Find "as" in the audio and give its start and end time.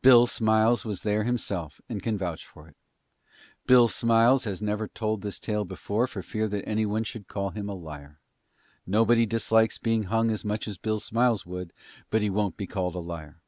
10.30-10.46, 10.66-10.78